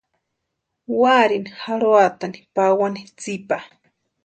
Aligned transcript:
¿Úarini 1.01 1.49
jarhoatani 1.59 2.39
pawani 2.55 3.01
tsipa? 3.17 3.57